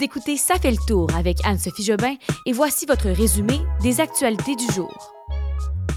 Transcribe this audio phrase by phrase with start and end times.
[0.00, 2.14] Vous écoutez Ça fait le tour avec Anne-Sophie Jobin
[2.46, 5.12] et voici votre résumé des actualités du jour.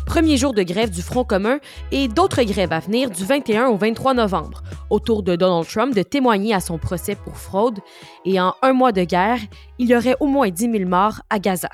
[0.05, 1.60] Premier jour de grève du Front commun
[1.94, 6.04] et d'autres grèves à venir du 21 au 23 novembre, autour de Donald Trump de
[6.04, 7.79] témoigner à son procès pour fraude.
[8.25, 9.39] Et en un mois de guerre,
[9.79, 11.70] il y aurait au moins 10 000 morts à Gaza.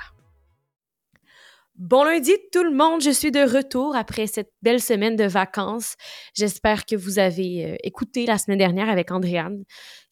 [1.80, 5.94] Bon lundi tout le monde, je suis de retour après cette belle semaine de vacances.
[6.34, 9.64] J'espère que vous avez euh, écouté la semaine dernière avec Andréane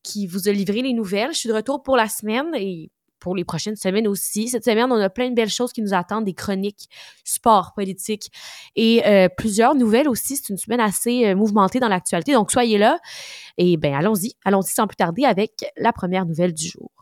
[0.02, 1.34] qui vous a livré les nouvelles.
[1.34, 4.48] Je suis de retour pour la semaine et pour les prochaines semaines aussi.
[4.48, 6.88] Cette semaine, on a plein de belles choses qui nous attendent, des chroniques,
[7.22, 8.30] sport, politique
[8.74, 10.36] et euh, plusieurs nouvelles aussi.
[10.38, 12.98] C'est une semaine assez euh, mouvementée dans l'actualité, donc soyez là.
[13.58, 16.97] Et bien, allons-y, allons-y sans plus tarder avec la première nouvelle du jour.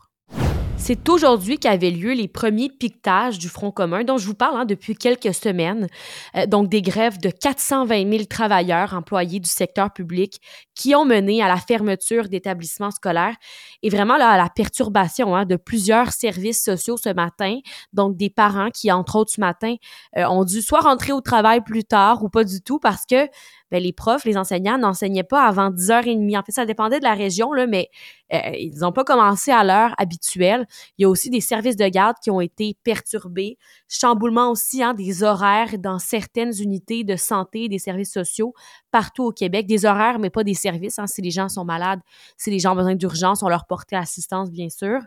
[0.79, 4.65] C'est aujourd'hui qu'avaient lieu les premiers piquetages du Front commun dont je vous parle hein,
[4.65, 5.87] depuis quelques semaines.
[6.35, 10.39] Euh, donc des grèves de 420 000 travailleurs employés du secteur public
[10.75, 13.35] qui ont mené à la fermeture d'établissements scolaires
[13.81, 17.57] et vraiment là, à la perturbation hein, de plusieurs services sociaux ce matin.
[17.91, 19.75] Donc des parents qui, entre autres ce matin,
[20.15, 23.27] euh, ont dû soit rentrer au travail plus tard ou pas du tout parce que
[23.71, 26.37] ben, les profs, les enseignants n'enseignaient pas avant 10h30.
[26.37, 27.89] En fait, ça dépendait de la région, là, mais
[28.33, 30.65] euh, ils n'ont pas commencé à l'heure habituelle.
[30.97, 33.57] Il y a aussi des services de garde qui ont été perturbés.
[33.89, 38.53] Chamboulement aussi hein, des horaires dans certaines unités de santé, des services sociaux
[38.91, 39.67] partout au Québec.
[39.67, 40.99] Des horaires, mais pas des services.
[40.99, 41.99] Hein, si les gens sont malades,
[42.37, 44.99] si les gens ont besoin d'urgence, on leur portait assistance, bien sûr.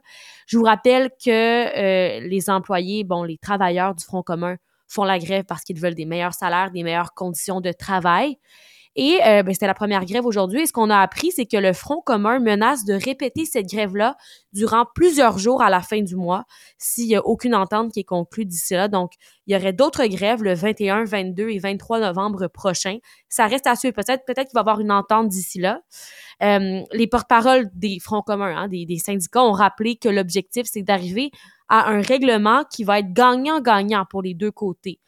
[0.47, 4.57] Je vous rappelle que euh, les employés, bon, les travailleurs du Front commun
[4.91, 8.37] font la grève parce qu'ils veulent des meilleurs salaires, des meilleures conditions de travail.
[8.97, 10.63] Et euh, ben, c'était la première grève aujourd'hui.
[10.63, 14.17] Et ce qu'on a appris, c'est que le Front commun menace de répéter cette grève-là
[14.53, 16.45] durant plusieurs jours à la fin du mois
[16.77, 18.89] s'il n'y a aucune entente qui est conclue d'ici là.
[18.89, 19.13] Donc,
[19.47, 22.99] il y aurait d'autres grèves le 21, 22 et 23 novembre prochain.
[23.29, 23.95] Ça reste à suivre.
[23.95, 25.83] Peut-être peut-être qu'il va y avoir une entente d'ici là.
[26.43, 30.83] Euh, les porte-paroles des Fronts communs, hein, des, des syndicats, ont rappelé que l'objectif, c'est
[30.83, 31.31] d'arriver
[31.71, 35.01] à un règlement qui va être gagnant-gagnant pour les deux côtés.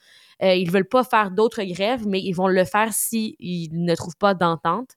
[0.43, 3.95] Euh, ils ne veulent pas faire d'autres grèves, mais ils vont le faire s'ils ne
[3.95, 4.91] trouvent pas d'entente.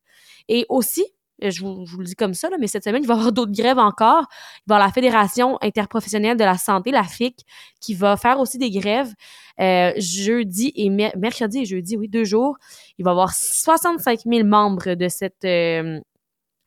[0.47, 1.05] Et aussi,
[1.43, 3.51] euh, je vous, le dis comme ça, mais cette semaine, il va y avoir d'autres
[3.51, 4.27] grèves encore.
[4.29, 7.45] Il va y avoir la Fédération interprofessionnelle de la santé, la FIC,
[7.81, 9.13] qui va faire aussi des grèves
[9.59, 12.57] euh, jeudi et mercredi et jeudi, oui, deux jours.
[12.97, 15.45] Il va y avoir 65 000 membres de cette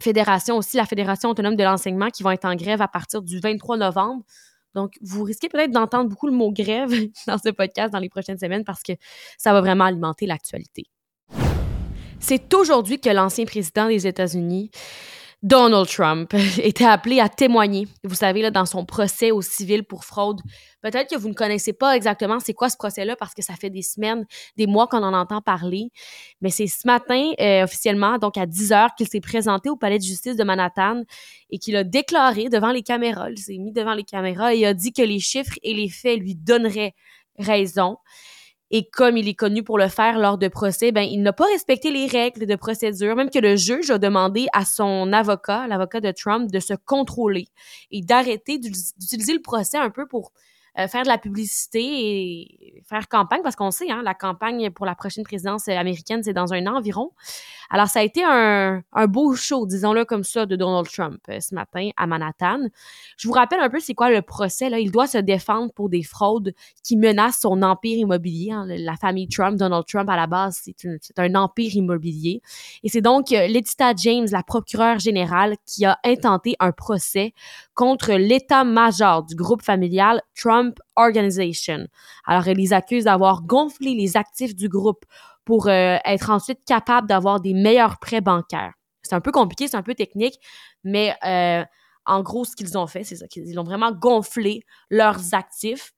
[0.00, 3.41] fédération, aussi la Fédération autonome de l'enseignement, qui vont être en grève à partir du
[3.41, 4.25] 23 novembre.
[4.74, 6.90] Donc, vous risquez peut-être d'entendre beaucoup le mot grève
[7.26, 8.92] dans ce podcast dans les prochaines semaines parce que
[9.36, 10.84] ça va vraiment alimenter l'actualité.
[12.20, 14.70] C'est aujourd'hui que l'ancien président des États-Unis
[15.43, 20.04] Donald Trump était appelé à témoigner, vous savez, là, dans son procès au civil pour
[20.04, 20.41] fraude.
[20.82, 23.71] Peut-être que vous ne connaissez pas exactement c'est quoi ce procès-là parce que ça fait
[23.71, 25.91] des semaines, des mois qu'on en entend parler.
[26.41, 29.98] Mais c'est ce matin, euh, officiellement, donc à 10 heures, qu'il s'est présenté au palais
[29.98, 31.04] de justice de Manhattan
[31.50, 34.75] et qu'il a déclaré devant les caméras, il s'est mis devant les caméras et a
[34.75, 36.94] dit que les chiffres et les faits lui donneraient
[37.38, 37.97] raison.
[38.70, 41.46] Et comme il est connu pour le faire lors de procès, ben il n'a pas
[41.46, 46.00] respecté les règles de procédure, même que le juge a demandé à son avocat, l'avocat
[46.00, 47.46] de Trump, de se contrôler
[47.90, 50.32] et d'arrêter d'utiliser le procès un peu pour
[50.87, 54.94] faire de la publicité et faire campagne, parce qu'on sait, hein, la campagne pour la
[54.94, 57.11] prochaine présidence américaine, c'est dans un an environ.
[57.71, 61.41] Alors, ça a été un, un beau show, disons-le comme ça, de Donald Trump euh,
[61.41, 62.61] ce matin à Manhattan.
[63.16, 64.71] Je vous rappelle un peu c'est quoi le procès.
[64.71, 64.78] Là.
[64.78, 68.53] Il doit se défendre pour des fraudes qui menacent son empire immobilier.
[68.53, 68.66] Hein.
[68.69, 72.41] La famille Trump, Donald Trump, à la base, c'est un empire immobilier.
[72.83, 77.34] Et c'est donc euh, Letita James, la procureure générale, qui a intenté un procès
[77.75, 81.86] contre l'état-major du groupe familial Trump Organization.
[82.24, 85.04] Alors, elle les accuse d'avoir gonflé les actifs du groupe
[85.44, 88.74] pour euh, être ensuite capable d'avoir des meilleurs prêts bancaires.
[89.02, 90.34] C'est un peu compliqué, c'est un peu technique,
[90.84, 91.64] mais euh,
[92.04, 95.92] en gros, ce qu'ils ont fait, c'est ça, qu'ils ont vraiment gonflé leurs actifs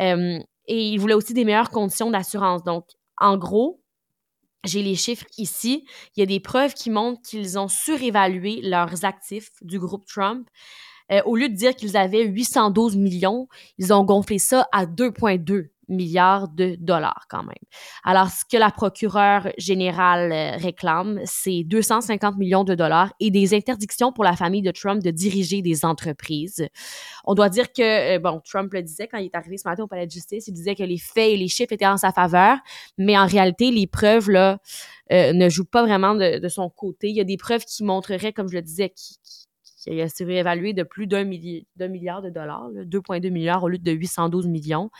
[0.00, 2.62] euh, et ils voulaient aussi des meilleures conditions d'assurance.
[2.62, 2.84] Donc,
[3.16, 3.82] en gros,
[4.64, 5.84] j'ai les chiffres ici.
[6.16, 10.48] Il y a des preuves qui montrent qu'ils ont surévalué leurs actifs du groupe Trump.
[11.12, 13.48] Euh, au lieu de dire qu'ils avaient 812 millions,
[13.78, 17.54] ils ont gonflé ça à 2,2 milliards de dollars quand même.
[18.04, 23.52] Alors, ce que la procureure générale euh, réclame, c'est 250 millions de dollars et des
[23.52, 26.66] interdictions pour la famille de Trump de diriger des entreprises.
[27.24, 29.82] On doit dire que, euh, bon, Trump le disait quand il est arrivé ce matin
[29.82, 32.12] au palais de justice, il disait que les faits et les chiffres étaient en sa
[32.12, 32.56] faveur,
[32.96, 34.58] mais en réalité, les preuves, là,
[35.10, 37.10] ne jouent pas vraiment de, son côté.
[37.10, 39.41] Il y a des preuves qui montreraient, comme je le disais, qui qui
[39.90, 44.46] a été réévalué de plus d'un milliard de dollars, 2,2 milliards au lieu de 812
[44.46, 44.90] millions.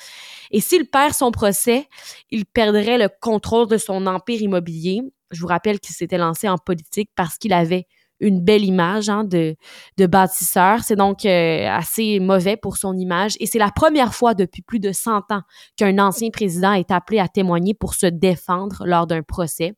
[0.51, 1.89] Et s'il perd son procès,
[2.31, 5.03] il perdrait le contrôle de son empire immobilier.
[5.31, 7.87] Je vous rappelle qu'il s'était lancé en politique parce qu'il avait
[8.23, 9.57] une belle image hein, de,
[9.99, 10.83] bâtisseur.
[10.83, 13.35] C'est donc euh, assez mauvais pour son image.
[13.41, 15.43] Et c'est la première fois depuis plus de 100 ans
[15.77, 19.75] qu'un ancien président est appelé à témoigner pour se défendre lors d'un procès.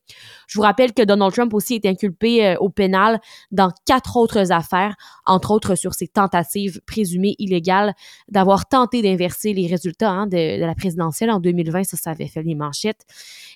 [0.47, 3.21] Je vous rappelle que Donald Trump aussi est inculpé euh, au pénal
[3.51, 4.95] dans quatre autres affaires,
[5.27, 7.95] entre autres sur ses tentatives présumées illégales
[8.29, 11.85] d'avoir tenté d'inverser les résultats hein, de, de la présidentielle en 2020.
[11.85, 13.05] Ça, ça avait fait les manchettes.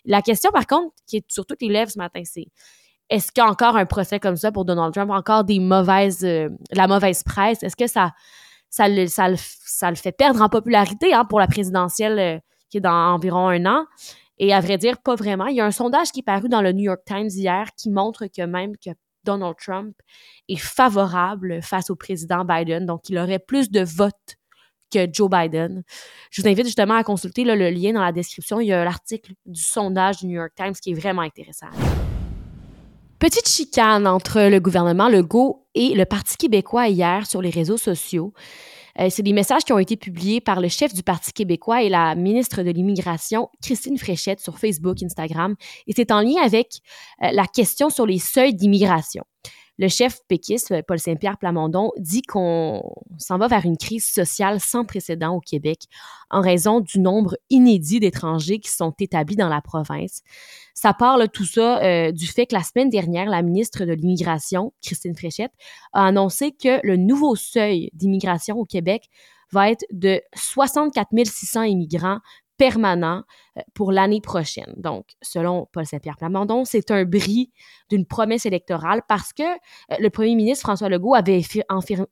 [0.06, 2.46] La question, par contre, qui est sur toutes les lèvres ce matin, c'est
[3.10, 6.24] est-ce qu'il y a encore un procès comme ça pour Donald Trump, encore des mauvaises,
[6.24, 7.62] euh, la mauvaise presse?
[7.62, 8.12] Est-ce que ça,
[8.68, 12.38] ça, le, ça, le, ça le fait perdre en popularité hein, pour la présidentielle euh,
[12.70, 13.86] qui est dans environ un an?
[14.38, 15.46] Et à vrai dire, pas vraiment.
[15.46, 17.90] Il y a un sondage qui est paru dans le New York Times hier qui
[17.90, 18.90] montre que même que
[19.24, 19.96] Donald Trump
[20.48, 24.36] est favorable face au président Biden, donc il aurait plus de votes
[24.90, 25.82] que Joe Biden.
[26.30, 28.60] Je vous invite justement à consulter le lien dans la description.
[28.60, 31.66] Il y a l'article du sondage du New York Times qui est vraiment intéressant.
[33.18, 38.32] Petite chicane entre le gouvernement Legault et le Parti québécois hier sur les réseaux sociaux.
[39.00, 41.88] Euh, c'est des messages qui ont été publiés par le chef du Parti québécois et
[41.88, 45.56] la ministre de l'Immigration, Christine Fréchette, sur Facebook, Instagram.
[45.88, 46.80] Et c'est en lien avec
[47.24, 49.24] euh, la question sur les seuils d'immigration.
[49.78, 52.82] Le chef péquiste, Paul Saint-Pierre Plamondon, dit qu'on
[53.18, 55.84] s'en va vers une crise sociale sans précédent au Québec
[56.30, 60.22] en raison du nombre inédit d'étrangers qui sont établis dans la province.
[60.74, 64.72] Ça parle tout ça euh, du fait que la semaine dernière, la ministre de l'Immigration,
[64.82, 65.52] Christine Fréchette,
[65.92, 69.08] a annoncé que le nouveau seuil d'immigration au Québec
[69.52, 72.18] va être de 64 600 immigrants
[72.58, 73.22] permanent
[73.56, 74.74] euh, pour l'année prochaine.
[74.76, 77.50] Donc, selon Paul Saint-Pierre Plamondon, c'est un bris
[77.88, 81.40] d'une promesse électorale parce que euh, le premier ministre François Legault avait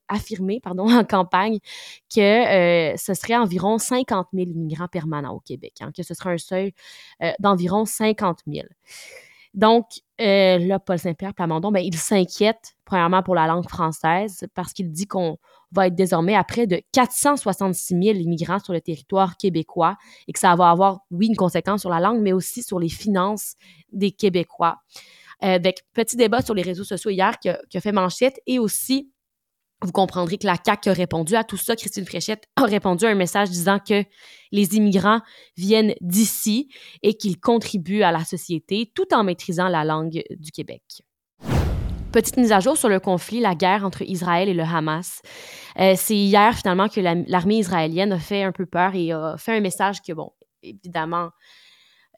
[0.09, 1.59] affirmé pardon, en campagne
[2.15, 2.21] que
[2.93, 6.39] euh, ce serait environ 50 000 immigrants permanents au Québec, hein, que ce serait un
[6.39, 6.73] seuil
[7.41, 8.67] d'environ 50 000.
[9.53, 9.87] Donc,
[10.19, 15.07] là, Paul Saint-Pierre Plamondon, ben, il s'inquiète, premièrement, pour la langue française, parce qu'il dit
[15.07, 15.39] qu'on
[15.77, 19.97] va être désormais à près de 466 000 immigrants sur le territoire québécois
[20.27, 22.89] et que ça va avoir, oui, une conséquence sur la langue, mais aussi sur les
[22.89, 23.55] finances
[23.93, 24.77] des Québécois.
[25.45, 25.59] Euh,
[25.93, 29.11] petit débat sur les réseaux sociaux hier qui fait manchette et aussi
[29.83, 31.77] vous comprendrez que la CAQ a répondu à tout ça.
[31.77, 34.05] Christine Fréchette a répondu à un message disant que
[34.51, 35.21] les immigrants
[35.57, 36.69] viennent d'ici
[37.03, 40.83] et qu'ils contribuent à la société tout en maîtrisant la langue du Québec.
[42.17, 45.21] Petite mise à jour sur le conflit, la guerre entre Israël et le Hamas.
[45.79, 49.55] Euh, c'est hier finalement que l'armée israélienne a fait un peu peur et a fait
[49.55, 50.33] un message que, bon,
[50.63, 51.29] évidemment,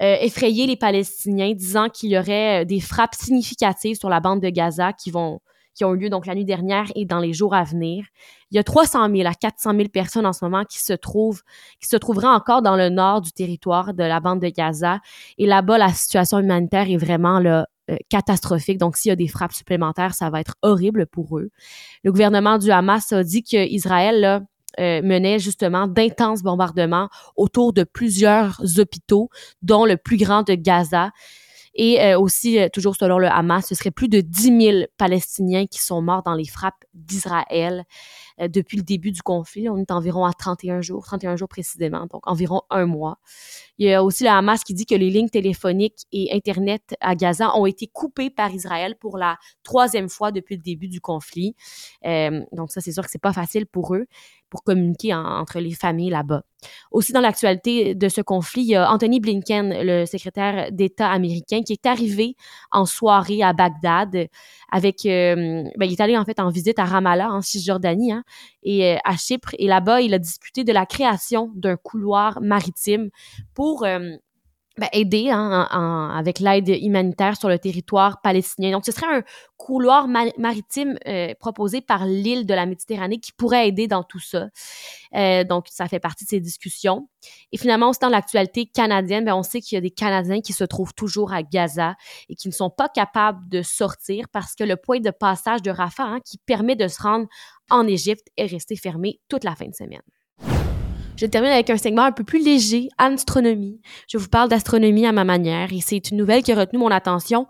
[0.00, 4.40] euh, effrayé les Palestiniens, disant qu'il y aurait euh, des frappes significatives sur la bande
[4.40, 5.40] de Gaza qui vont
[5.74, 8.04] qui ont eu lieu donc la nuit dernière et dans les jours à venir.
[8.52, 11.42] Il y a 300 000 à 400 000 personnes en ce moment qui se trouvent,
[11.80, 15.00] qui se trouveraient encore dans le nord du territoire de la bande de Gaza.
[15.38, 18.78] Et là-bas, la situation humanitaire est vraiment là, euh, catastrophique.
[18.78, 21.50] Donc, s'il y a des frappes supplémentaires, ça va être horrible pour eux.
[22.04, 24.42] Le gouvernement du Hamas a dit qu'Israël là,
[24.78, 29.28] euh, menait justement d'intenses bombardements autour de plusieurs hôpitaux,
[29.62, 31.10] dont le plus grand de Gaza.
[31.74, 35.66] Et euh, aussi, euh, toujours selon le Hamas, ce serait plus de 10 000 Palestiniens
[35.66, 37.84] qui sont morts dans les frappes d'Israël
[38.40, 39.68] euh, depuis le début du conflit.
[39.68, 43.18] On est environ à 31 jours, 31 jours précisément, donc environ un mois.
[43.78, 47.14] Il y a aussi le Hamas qui dit que les lignes téléphoniques et Internet à
[47.14, 51.54] Gaza ont été coupées par Israël pour la troisième fois depuis le début du conflit.
[52.04, 54.06] donc ça, c'est sûr que c'est pas facile pour eux
[54.50, 56.42] pour communiquer entre les familles là-bas.
[56.90, 61.62] Aussi, dans l'actualité de ce conflit, il y a Anthony Blinken, le secrétaire d'État américain,
[61.62, 62.34] qui est arrivé
[62.72, 64.28] en soirée à Bagdad
[64.70, 65.06] avec...
[65.06, 68.24] Euh, ben, il est allé en fait en visite à Ramallah, en Cisjordanie, hein,
[68.62, 69.54] et euh, à Chypre.
[69.58, 73.10] Et là-bas, il a discuté de la création d'un couloir maritime
[73.54, 73.84] pour...
[73.84, 74.16] Euh,
[74.78, 78.70] ben, aider hein, avec l'aide humanitaire sur le territoire palestinien.
[78.70, 79.22] Donc, ce serait un
[79.56, 84.48] couloir maritime euh, proposé par l'île de la Méditerranée qui pourrait aider dans tout ça.
[85.14, 87.08] Euh, donc, ça fait partie de ces discussions.
[87.50, 90.52] Et finalement, aussi dans l'actualité canadienne, ben, on sait qu'il y a des Canadiens qui
[90.52, 91.96] se trouvent toujours à Gaza
[92.28, 95.72] et qui ne sont pas capables de sortir parce que le point de passage de
[95.72, 97.26] Rafah, hein, qui permet de se rendre
[97.68, 100.02] en Égypte, est resté fermé toute la fin de semaine.
[101.18, 103.80] Je termine avec un segment un peu plus léger, astronomie.
[104.06, 106.92] Je vous parle d'astronomie à ma manière et c'est une nouvelle qui a retenu mon
[106.92, 107.48] attention.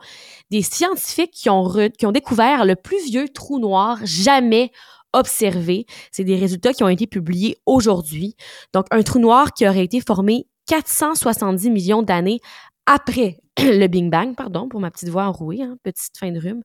[0.50, 4.72] Des scientifiques qui ont, qui ont découvert le plus vieux trou noir jamais
[5.12, 5.84] observé.
[6.10, 8.36] C'est des résultats qui ont été publiés aujourd'hui.
[8.72, 12.40] Donc, un trou noir qui aurait été formé 470 millions d'années
[12.86, 16.62] après le Big Bang, pardon, pour ma petite voix enrouée, hein, petite fin de rhume.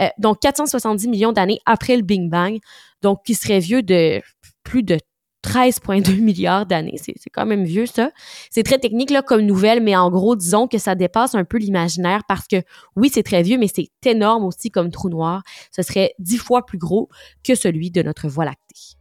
[0.00, 2.58] Euh, donc, 470 millions d'années après le Big Bang,
[3.02, 4.20] donc qui serait vieux de
[4.64, 4.98] plus de
[5.44, 6.96] 13,2 milliards d'années.
[6.98, 8.10] C'est quand même vieux, ça.
[8.50, 11.58] C'est très technique là, comme nouvelle, mais en gros, disons que ça dépasse un peu
[11.58, 12.62] l'imaginaire parce que
[12.96, 15.42] oui, c'est très vieux, mais c'est énorme aussi comme trou noir.
[15.74, 17.08] Ce serait dix fois plus gros
[17.44, 18.99] que celui de notre Voie lactée.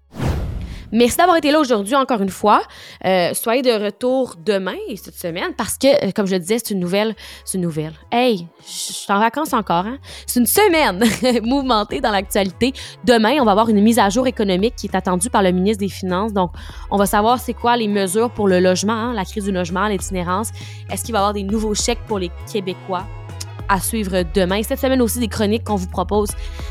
[0.91, 2.61] Merci d'avoir été là aujourd'hui encore une fois.
[3.05, 6.57] Euh, soyez de retour demain et cette semaine parce que, euh, comme je le disais,
[6.57, 7.15] c'est une nouvelle.
[7.45, 7.93] C'est une nouvelle.
[8.11, 9.85] Hey, je suis en vacances encore.
[9.85, 9.97] Hein?
[10.25, 11.03] C'est une semaine
[11.43, 12.73] mouvementée dans l'actualité.
[13.03, 15.81] Demain, on va avoir une mise à jour économique qui est attendue par le ministre
[15.81, 16.33] des Finances.
[16.33, 16.51] Donc,
[16.91, 19.87] on va savoir c'est quoi les mesures pour le logement, hein, la crise du logement,
[19.87, 20.49] l'itinérance.
[20.91, 23.05] Est-ce qu'il va y avoir des nouveaux chèques pour les Québécois?
[23.69, 24.61] À suivre demain.
[24.63, 26.29] Cette semaine aussi, des chroniques qu'on vous propose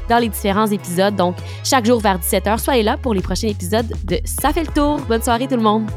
[0.08, 1.16] dans les différents épisodes.
[1.16, 4.72] Donc, chaque jour vers 17h, soyez là pour les prochains épisodes de Ça fait le
[4.72, 5.00] tour.
[5.08, 5.88] Bonne soirée tout le monde!